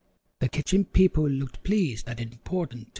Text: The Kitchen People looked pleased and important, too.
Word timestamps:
The 0.39 0.49
Kitchen 0.49 0.83
People 0.85 1.29
looked 1.29 1.61
pleased 1.63 2.09
and 2.09 2.19
important, 2.19 2.81
too. 2.85 2.89